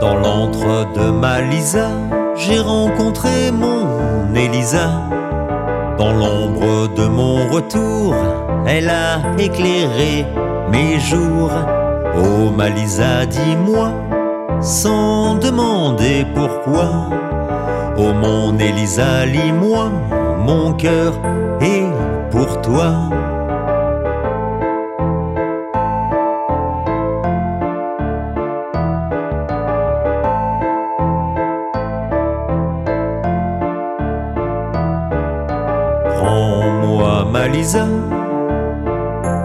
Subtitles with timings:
[0.00, 1.88] de ma Lisa,
[2.36, 4.90] j'ai rencontré mon Elisa.
[5.98, 8.14] Dans l'ombre de mon retour,
[8.66, 10.26] elle a éclairé
[10.70, 11.52] mes jours.
[12.14, 13.92] Oh Malisa, dis-moi,
[14.60, 17.08] sans demander pourquoi.
[17.96, 19.90] Oh mon Elisa, lis-moi,
[20.38, 21.14] mon cœur
[21.60, 21.90] est
[22.30, 22.92] pour toi.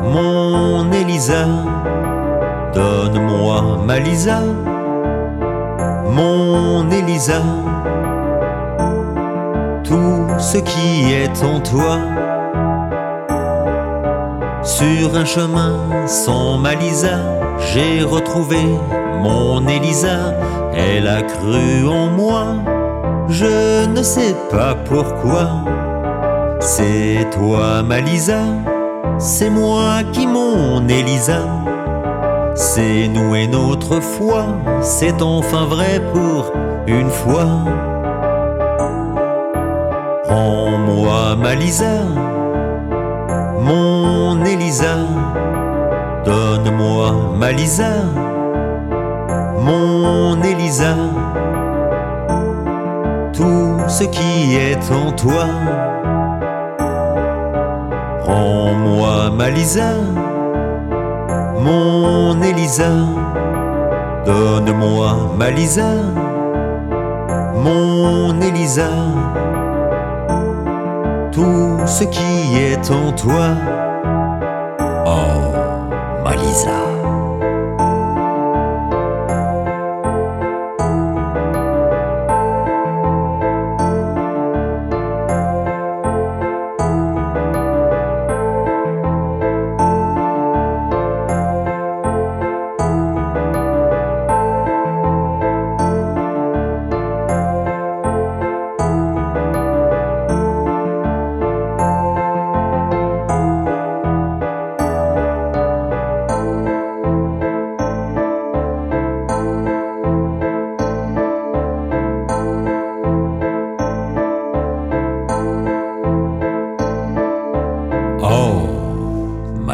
[0.03, 1.45] Mon Elisa,
[2.73, 4.39] donne-moi ma Lisa,
[6.07, 7.41] mon Elisa,
[9.83, 11.99] tout ce qui est en toi.
[14.63, 17.19] Sur un chemin sans ma Lisa,
[17.71, 18.63] j'ai retrouvé
[19.21, 20.33] mon Elisa,
[20.73, 22.45] elle a cru en moi,
[23.29, 25.80] je ne sais pas pourquoi.
[26.63, 28.43] C'est toi, ma Lisa,
[29.17, 31.39] c'est moi qui mon Elisa.
[32.53, 34.45] C'est nous et notre foi,
[34.81, 36.53] c'est enfin vrai pour
[36.85, 37.47] une fois.
[40.25, 42.03] Prends-moi, ma Lisa,
[43.59, 44.97] mon Elisa.
[46.23, 47.91] Donne-moi, ma Lisa,
[49.57, 50.93] mon Elisa.
[53.33, 55.47] Tout ce qui est en toi.
[58.31, 59.91] Prends-moi ma Lisa,
[61.59, 62.91] mon Elisa,
[64.25, 65.91] donne-moi ma Lisa,
[67.57, 68.87] mon Elisa,
[71.33, 73.49] tout ce qui est en toi.
[75.05, 77.00] Oh, ma Lisa.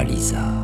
[0.03, 0.56] Lisa.